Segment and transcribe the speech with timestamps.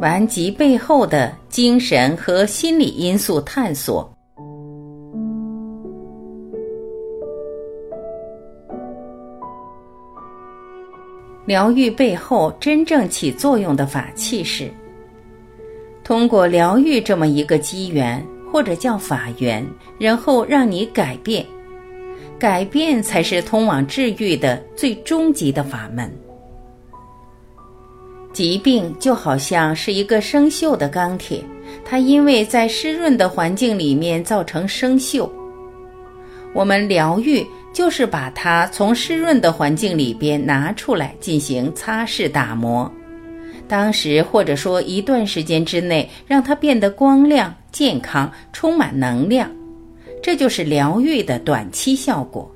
[0.00, 4.10] 顽疾背后的精神和心理因素探索。
[11.46, 14.70] 疗愈背后真正起作用的法器是，
[16.02, 19.64] 通过疗愈这么一个机缘，或者叫法缘，
[19.98, 21.44] 然后让你改变，
[22.38, 26.10] 改变才是通往治愈的最终极的法门。
[28.34, 31.42] 疾病就好像是一个生锈的钢铁，
[31.86, 35.26] 它因为在湿润的环境里面造成生锈。
[36.52, 37.42] 我们疗愈。
[37.74, 42.88] 就是把它从湿润的环境里边拿出来进行擦拭打磨，
[43.66, 49.50] 当时或者说一段时间之内，让它变得光亮、健康、充满能量，
[50.22, 52.48] 这就是疗愈的短期效果。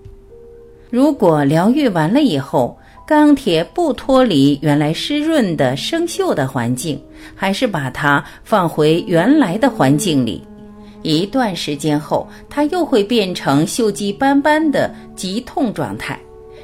[0.88, 7.02] 如果疗愈完了以后，钢铁不脱离原来湿润的生锈的环境，
[7.34, 10.42] 还是把它放回原来的环境里。
[11.00, 16.20] 一段时间后，它又会变成锈迹斑斑的急痛状态，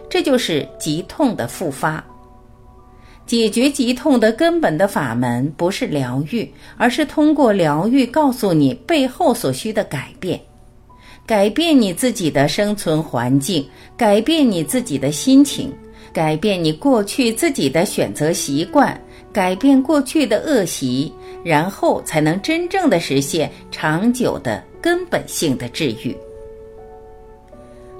[0.06, 2.04] 这就是急痛的复发。
[3.24, 10.38] 解决急痛的根本的法门不是疗愈，而是通过疗愈告诉你背后所需的改变，
[11.24, 15.72] 改变你自己的生存环境，改变你自己的心情，
[16.14, 18.98] 改变你过去自己的选择习惯，
[19.30, 21.12] 改变过去的恶习。
[21.44, 26.16] 然后才能真正的实现长久的根本性的治愈。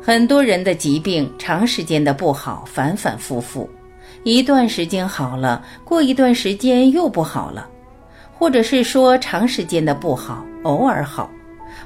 [0.01, 3.69] 很多人的疾病长时间的不好，反反复复，
[4.23, 7.69] 一段时间好了，过一段时间又不好了，
[8.33, 11.31] 或者是说长时间的不好，偶尔好，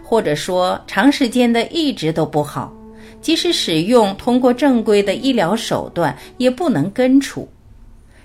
[0.04, 2.72] 或者说长时间的一直都不好，
[3.20, 7.48] 即使使用通过正规的医疗手段，也不能根除。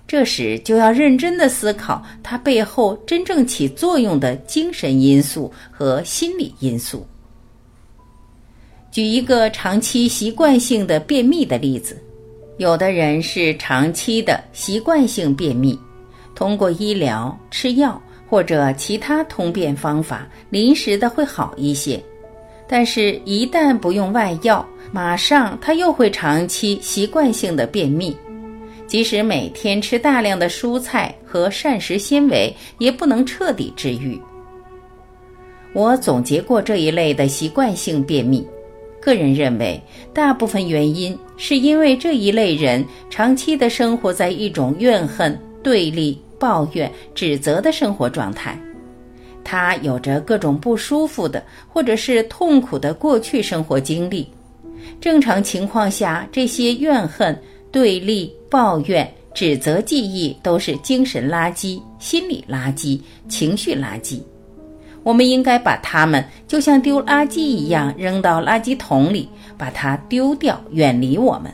[0.06, 7.06] 这时就要认真的思考它背后真正起作用的精神因素和心理因素。
[8.92, 11.98] 举一个长期习惯性的便秘的例子，
[12.58, 15.80] 有的人是长期的习惯性便秘，
[16.36, 18.00] 通过医疗、吃药
[18.30, 22.00] 或者其他通便方法，临时的会好一些，
[22.68, 28.16] 但是，一旦不用外药，马上他又会长期习惯性的便秘。
[28.86, 34.20] 即使每天吃大量的蔬菜和膳食纤维，也不能彻底治愈。
[35.74, 38.46] 我总结过这一类的习惯性便秘，
[39.02, 39.82] 个人认为，
[40.14, 48.56] 大部分原因是因为这一类人长期的生活在一种怨恨、对立、抱怨、指责的生活状态，
[49.44, 54.28] 他有着各种不舒服的或者是痛苦的过去生活经历。
[55.00, 57.38] 正常情况下，这些怨恨。
[57.72, 64.20] 对立、抱怨、指责记忆都是精神垃圾、心理垃圾、情绪垃圾。
[65.02, 69.28] 我们应该把它们就像丢垃圾一样扔到垃圾桶里，
[69.58, 71.52] 把它丢掉，远离我们。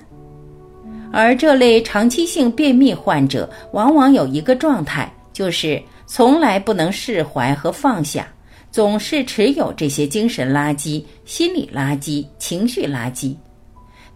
[1.10, 5.82] 而这类长期性便秘患者往往有一个状态，就是
[6.12, 8.28] 从来不能释怀和放下，
[8.72, 13.36] 总是持有这些精神垃圾、心理垃圾、情绪垃圾。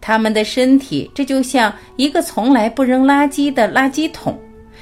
[0.02, 4.36] 他们的身体，这就像一个从来不扔垃圾的垃圾桶。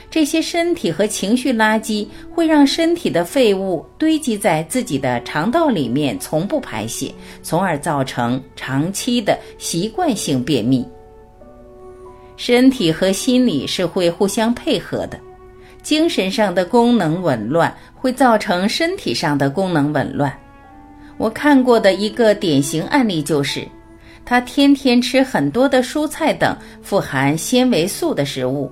[0.10, 10.88] 这些身体和情绪垃圾会让身体的废物堆积在自己的肠道里面，从不排泄，从而造成长期的习惯性便秘。
[12.38, 15.20] 身体和心理是会互相配合的，
[15.81, 20.31] 精神上的功能紊乱会造成身体上的功能紊乱。
[21.18, 23.68] 我看过的一个典型案例就是。
[24.24, 28.72] 他天天吃很多的蔬菜等富含纤维素的食物。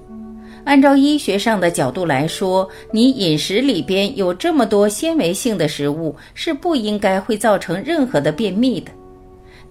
[0.64, 8.92] 按照医学上的角度来说，你饮食里边有这么多纤维性的食物是不应该会造成任何的便秘的。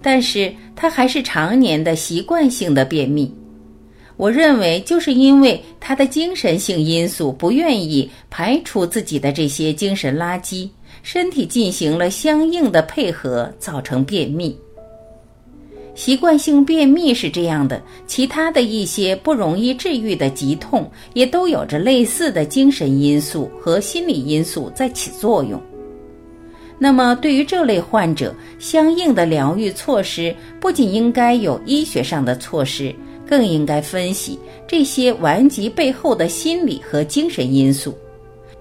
[0.01, 3.33] 但是他还是常年的习惯性的便秘。
[4.19, 10.67] 我认为就是因为他的精神性因素不愿意排除自己的这些精神垃圾，
[11.03, 14.53] 身体进行了相应的配合，造成便秘。
[15.95, 25.61] 习惯性便秘是这样的，其他的一些不容易治愈的疾痛，也都有着类似的精神因素和心理因素在起作用。
[26.77, 32.93] 那么，对于这类患者，相应的疗愈措施不仅应该有医学上的措施，
[33.29, 37.95] 更应该分析这些顽疾背后的心理和精神因素。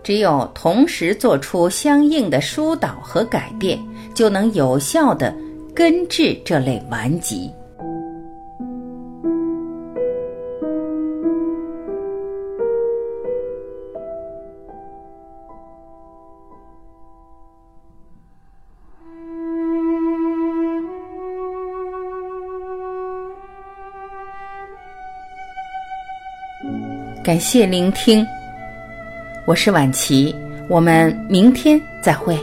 [0.02, 3.78] 只有同时做出相应的疏导和改变，
[4.14, 5.34] 就能有效地。
[5.74, 7.48] 根治这类顽疾。
[27.22, 28.26] 感谢聆听，
[29.44, 30.34] 我是晚琪，
[30.68, 32.38] 我们明天再会。